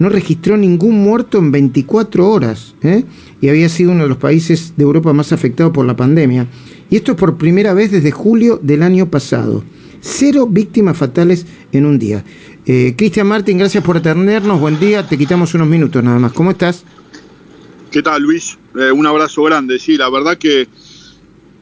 [0.00, 3.04] no registró ningún muerto en 24 horas ¿eh?
[3.40, 6.46] y había sido uno de los países de Europa más afectados por la pandemia.
[6.88, 9.62] Y esto es por primera vez desde julio del año pasado.
[10.00, 12.24] Cero víctimas fatales en un día.
[12.64, 14.58] Eh, Cristian Martín, gracias por atendernos.
[14.58, 15.06] Buen día.
[15.06, 16.32] Te quitamos unos minutos nada más.
[16.32, 16.82] ¿Cómo estás?
[17.90, 18.58] ¿Qué tal, Luis?
[18.80, 19.78] Eh, un abrazo grande.
[19.78, 20.66] Sí, la verdad que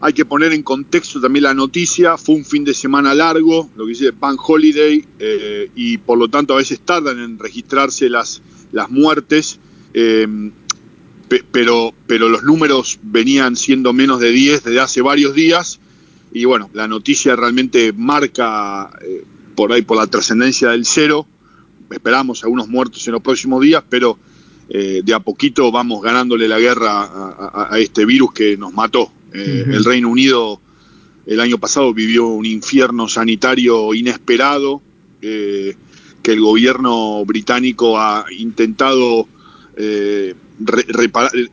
[0.01, 2.17] hay que poner en contexto también la noticia.
[2.17, 6.29] Fue un fin de semana largo, lo que dice Bank Holiday, eh, y por lo
[6.29, 8.43] tanto a veces tardan en registrarse las,
[8.73, 9.59] las muertes.
[11.50, 15.81] pero, pero los números venían siendo menos de 10 desde hace varios días
[16.33, 19.25] y bueno, la noticia realmente marca eh,
[19.55, 21.27] por ahí por la trascendencia del cero.
[21.91, 24.19] Esperamos algunos muertos en los próximos días, pero
[24.69, 29.11] eh, de a poquito vamos ganándole la guerra a, este virus que nos mató.
[29.32, 30.61] Eh, el Reino Unido
[31.27, 34.81] el año pasado vivió un infierno sanitario inesperado,
[35.20, 35.75] que
[36.25, 39.28] el gobierno británico ha intentado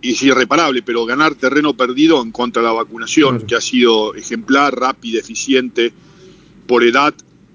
[0.02, 4.76] es irreparable, pero ganar terreno perdido en cuanto a la vacunación, que ha sido ejemplar,
[4.76, 5.94] rápida, eficiente,
[6.66, 7.14] por edad,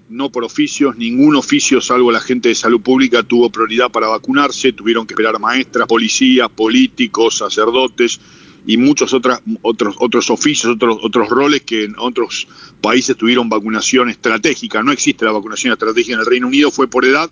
[0.09, 4.73] no por oficios, ningún oficio, salvo la gente de salud pública, tuvo prioridad para vacunarse,
[4.73, 8.19] tuvieron que esperar maestras, policías, políticos, sacerdotes
[8.65, 12.47] y muchos otros, otros, otros oficios, otros, otros roles que en otros
[12.81, 14.83] países tuvieron vacunación estratégica.
[14.83, 17.29] No existe la vacunación estratégica en el Reino Unido, fue por edad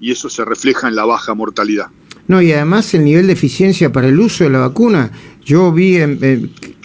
[0.00, 1.88] y eso se refleja en la baja mortalidad.
[2.26, 5.10] No, y además el nivel de eficiencia para el uso de la vacuna,
[5.44, 5.98] yo vi,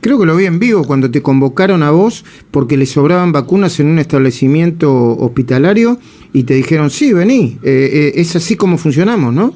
[0.02, 3.80] creo que lo vi en vivo cuando te convocaron a vos porque le sobraban vacunas
[3.80, 6.00] en un establecimiento hospitalario
[6.34, 9.54] y te dijeron, sí, vení, eh, eh, es así como funcionamos, ¿no?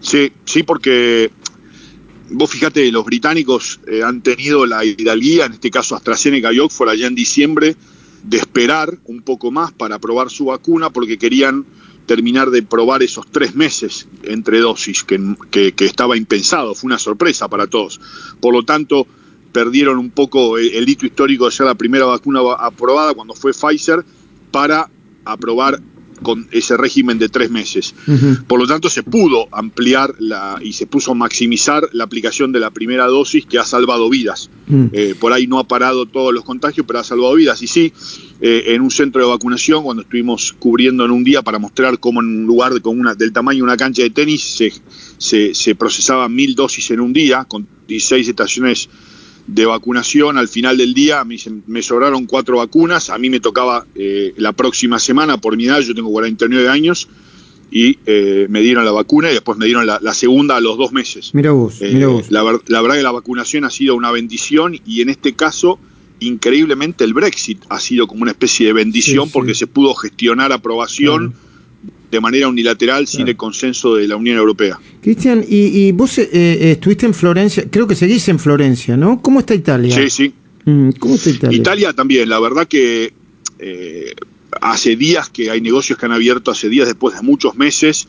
[0.00, 1.30] Sí, sí, porque
[2.34, 6.88] vos fíjate, los británicos eh, han tenido la hidalguía, en este caso AstraZeneca y Oxford,
[6.88, 7.76] allá en diciembre,
[8.24, 11.64] de esperar un poco más para probar su vacuna porque querían
[12.06, 17.66] terminar de probar esos tres meses entre dosis, que, estaba impensado, fue una sorpresa para
[17.66, 18.00] todos.
[18.40, 19.06] Por lo tanto,
[19.52, 24.04] perdieron un poco el, hito histórico de ser la primera vacuna aprobada cuando fue Pfizer
[24.50, 24.90] para
[25.24, 25.80] aprobar
[26.24, 27.94] con ese régimen de tres meses.
[28.48, 32.58] Por lo tanto, se pudo ampliar la, y se puso a maximizar la aplicación de
[32.58, 34.50] la primera dosis que ha salvado vidas.
[34.66, 34.86] Mm.
[34.92, 37.62] Eh, por ahí no ha parado todos los contagios, pero ha salvado vidas.
[37.62, 37.92] Y sí,
[38.40, 42.20] eh, en un centro de vacunación, cuando estuvimos cubriendo en un día para mostrar cómo
[42.20, 44.72] en un lugar con una, del tamaño de una cancha de tenis se,
[45.18, 48.88] se, se procesaban mil dosis en un día, con 16 estaciones
[49.46, 53.86] de vacunación al final del día, me, me sobraron cuatro vacunas, a mí me tocaba
[53.94, 57.08] eh, la próxima semana por mi edad, yo tengo 49 años,
[57.70, 60.92] y eh, me dieron la vacuna y después me dieron la, segunda a los dos
[60.92, 61.30] meses.
[61.34, 62.30] Mira vos, eh, mira vos.
[62.30, 65.78] La, verdad que la vacunación ha sido una bendición y en este caso,
[66.20, 71.34] increíblemente, el Brexit ha sido como una especie de bendición porque se pudo gestionar aprobación
[72.14, 74.78] de manera unilateral sin el consenso de la Unión Europea.
[75.02, 79.20] Cristian, y, vos eh, eh, estuviste en Florencia, creo que seguís en Florencia, ¿no?
[79.20, 79.94] ¿Cómo está Italia?
[79.94, 80.32] Sí, sí.
[80.64, 81.58] Mm, ¿Cómo está Italia?
[81.58, 83.12] Italia también, la verdad que
[83.58, 84.14] eh,
[84.60, 88.06] hace días que hay negocios que han abierto, hace días después de muchos meses,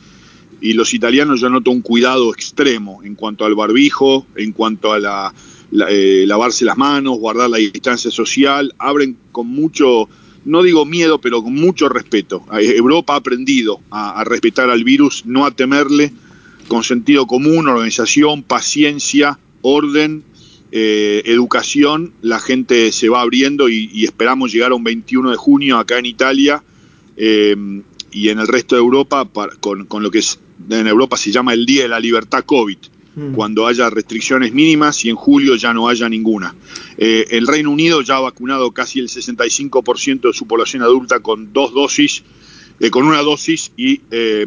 [0.60, 5.00] y los italianos ya notan un cuidado extremo en cuanto al barbijo, en cuanto a
[5.00, 5.34] la,
[5.72, 10.08] lavarse las manos, guardar la distancia social, abren con mucho
[10.46, 12.44] no digo miedo, pero con mucho respeto.
[12.52, 16.12] Europa ha aprendido a, respetar al virus, no a temerle,
[16.68, 20.22] con sentido común, organización, paciencia, orden,
[20.70, 25.78] eh, educación, la gente se va abriendo y, esperamos llegar a un 21 de junio
[25.78, 26.62] acá en Italia
[27.16, 27.56] eh,
[28.12, 29.28] y en el resto de Europa
[29.60, 30.22] con, con, lo que
[30.70, 32.78] en Europa se llama el Día de la Libertad COVID.
[33.16, 33.32] Mm.
[33.32, 36.54] cuando haya restricciones mínimas y en julio ya no haya ninguna.
[36.98, 41.50] Eh, el Reino Unido ya ha vacunado casi el 65% de su población adulta con
[41.54, 42.24] dos dosis,
[42.78, 44.46] eh, con una dosis y eh,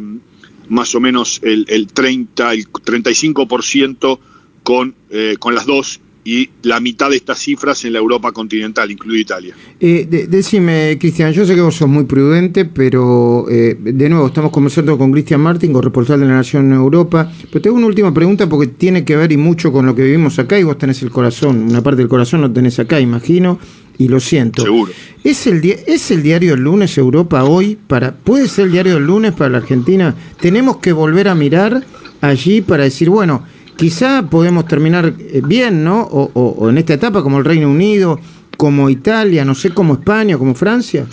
[0.67, 4.19] más o menos el, el 30, el 35%
[4.61, 4.93] con,
[5.39, 5.99] con las dos
[6.31, 9.55] y la mitad de estas cifras en la Europa continental, incluida Italia.
[9.79, 14.51] Eh, decime, Cristian, yo sé que vos sos muy prudente, pero eh, de nuevo estamos
[14.51, 17.31] conversando con Cristian Martín, corresponsal de la Nación en Europa.
[17.51, 20.37] Pero tengo una última pregunta porque tiene que ver y mucho con lo que vivimos
[20.37, 23.57] acá y vos tenés el corazón, una parte del corazón lo tenés acá, imagino,
[23.97, 24.61] y lo siento.
[24.61, 24.91] Seguro.
[25.23, 27.75] ¿Es el, ¿Es el diario El Lunes Europa hoy?
[27.87, 30.13] para ¿Puede ser el diario El Lunes para la Argentina?
[30.39, 31.83] ¿Tenemos que volver a mirar
[32.21, 33.43] allí para decir, bueno,
[33.79, 36.01] quizá podemos terminar eh, bien, ¿no?
[36.01, 38.19] O, en esta etapa como el Reino Unido,
[38.57, 41.07] como Italia, no sé, como España, como Francia.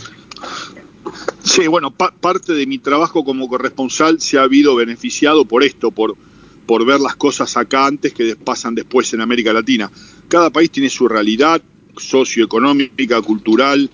[1.45, 6.17] Sí, bueno, parte de mi trabajo como corresponsal se ha habido beneficiado por esto, por,
[6.67, 9.89] por ver las cosas acá antes que pasan después en América Latina.
[10.27, 11.63] Cada país tiene su realidad
[11.97, 13.89] socioeconómica, cultural,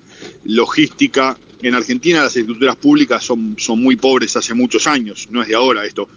[0.44, 1.36] logística.
[1.60, 5.54] En Argentina las estructuras públicas son, son muy pobres hace muchos años, no es de
[5.54, 6.08] ahora esto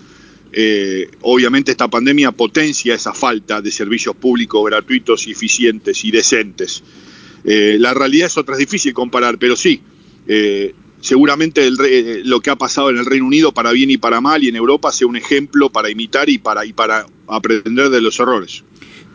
[0.51, 6.83] eh, obviamente esta pandemia potencia esa falta de servicios públicos gratuitos y eficientes y decentes.
[7.43, 9.81] Eh, la realidad es otra, es difícil comparar, pero sí,
[10.27, 11.69] eh, seguramente
[12.23, 14.55] lo que ha pasado en el Reino Unido para bien y para mal y en
[14.55, 18.63] Europa sea un ejemplo para imitar y para, y para aprender de los errores.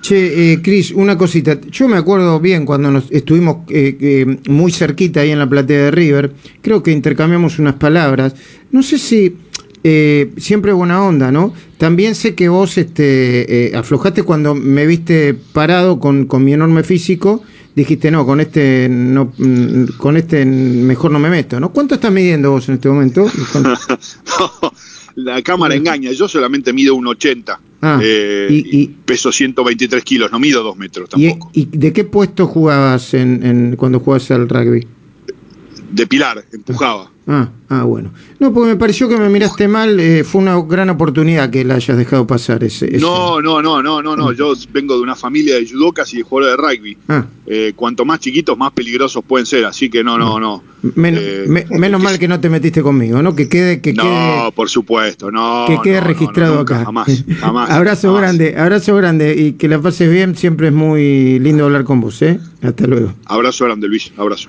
[0.03, 1.61] Che, eh, Cris, una cosita.
[1.71, 3.67] Yo me acuerdo bien cuando nos estuvimos
[4.49, 6.33] muy cerquita ahí en la platea de River.
[6.63, 8.35] Creo que intercambiamos unas palabras.
[8.71, 9.37] No sé si
[9.83, 11.55] eh, siempre buena onda, ¿no?
[11.79, 16.83] También sé que vos este, eh, aflojaste cuando me viste parado con, con, mi enorme
[16.83, 17.43] físico,
[17.75, 21.71] dijiste, no, con este, no, mm, con este mejor no me meto, ¿no?
[21.73, 23.27] ¿Cuánto estás midiendo vos en este momento?
[25.17, 30.63] La cámara engaña, yo solamente mido 1,80 ah, eh, y, peso 123 kilos, no mido
[30.63, 31.51] 2 metros tampoco.
[31.53, 34.87] ¿Y, de qué puesto jugabas en, en, cuando jugabas al rugby?
[35.91, 37.11] De pilar, empujaba.
[37.33, 38.11] Ah, ah, bueno.
[38.41, 40.01] No, porque me pareció que me miraste mal.
[40.01, 42.65] Eh, fue una gran oportunidad que la hayas dejado pasar.
[42.65, 44.33] Ese, No, no, no, no, no, no.
[44.33, 46.99] Yo vengo de una familia de judocas y de jugadores de rugby.
[47.09, 47.25] Ah.
[47.47, 49.65] Eh, cuanto más chiquitos, más peligrosos pueden ser.
[49.65, 50.65] Así que no, no, no.
[50.83, 53.37] Eh, menos mal que no te metiste conmigo, ¿no?
[53.37, 53.81] Que quede.
[53.81, 55.67] Que no, por supuesto, no.
[55.69, 56.85] Que quede registrado acá.
[56.85, 57.71] Jamás, jamás.
[57.71, 60.35] abrazo grande, abrazo grande y que la pases bien.
[60.35, 62.41] Siempre es muy lindo hablar con vos, ¿eh?
[62.63, 63.13] Hasta luego.
[63.27, 64.11] Abrazo grande, Luis.
[64.17, 64.49] Abrazo.